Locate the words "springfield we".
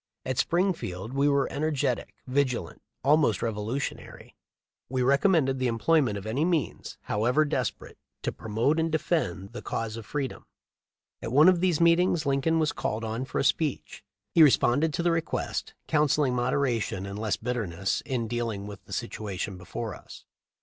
0.39-1.29